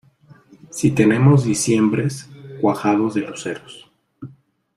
[0.71, 2.27] Si tenemos diciembres
[2.59, 3.87] cuajados de luceros.